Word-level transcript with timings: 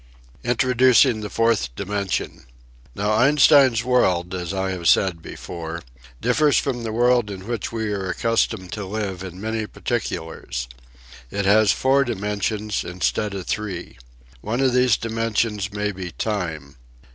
INTRODUCING 0.43 1.21
THE 1.21 1.29
FOURTH 1.29 1.75
DIMENSION 1.75 2.47
Now 2.95 3.11
Einstein's 3.11 3.83
world, 3.83 4.33
as 4.33 4.51
I 4.51 4.81
said 4.81 5.21
before, 5.21 5.83
differs 6.19 6.57
from 6.57 6.81
the 6.81 6.91
world 6.91 7.29
in 7.29 7.45
which 7.45 7.71
we 7.71 7.91
are 7.93 8.09
accustomed 8.09 8.71
to 8.71 8.83
live 8.87 9.21
in 9.23 9.39
many 9.39 9.67
particulars. 9.67 10.67
It 11.29 11.45
has 11.45 11.71
four 11.71 12.03
dimensions 12.03 12.83
instead 12.83 13.35
of 13.35 13.45
three. 13.45 13.99
One 14.41 14.59
of 14.59 14.73
these 14.73 14.97
dimensions 14.97 15.71
may 15.71 15.91
be 15.91 16.09
time. 16.11 16.77